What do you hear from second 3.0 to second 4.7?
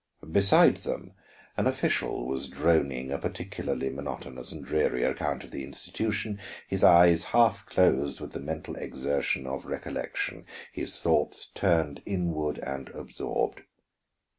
a particularly monotonous and